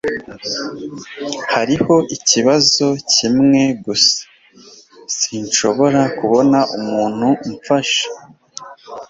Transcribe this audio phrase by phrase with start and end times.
[1.53, 4.21] Hariho ikibazo kimwe gusa.
[5.17, 8.05] Sinshobora kubona umuntu umfasha.